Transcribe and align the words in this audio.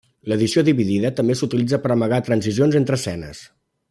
L'edició 0.31 0.61
dividida 0.69 1.11
també 1.19 1.35
s'utilitza 1.41 1.79
per 1.85 1.91
amagar 1.97 2.21
transicions 2.31 2.79
entre 2.81 2.99
escenes. 3.03 3.45